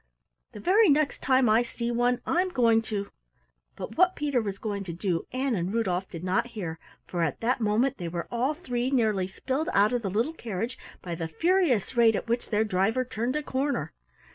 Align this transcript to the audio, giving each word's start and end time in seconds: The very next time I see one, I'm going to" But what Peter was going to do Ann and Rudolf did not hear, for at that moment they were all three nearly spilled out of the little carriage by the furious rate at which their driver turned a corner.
The 0.53 0.59
very 0.59 0.89
next 0.89 1.21
time 1.21 1.47
I 1.47 1.61
see 1.61 1.91
one, 1.91 2.21
I'm 2.25 2.49
going 2.49 2.81
to" 2.89 3.11
But 3.77 3.99
what 3.99 4.15
Peter 4.15 4.41
was 4.41 4.57
going 4.57 4.83
to 4.85 4.91
do 4.93 5.27
Ann 5.31 5.53
and 5.53 5.71
Rudolf 5.71 6.09
did 6.09 6.23
not 6.23 6.47
hear, 6.57 6.79
for 7.05 7.21
at 7.21 7.39
that 7.41 7.61
moment 7.61 7.99
they 7.99 8.07
were 8.07 8.27
all 8.31 8.55
three 8.55 8.89
nearly 8.89 9.27
spilled 9.27 9.69
out 9.73 9.93
of 9.93 10.01
the 10.01 10.09
little 10.09 10.33
carriage 10.33 10.79
by 11.03 11.13
the 11.13 11.27
furious 11.27 11.95
rate 11.95 12.15
at 12.15 12.27
which 12.27 12.49
their 12.49 12.63
driver 12.63 13.05
turned 13.05 13.35
a 13.35 13.43
corner. 13.43 13.93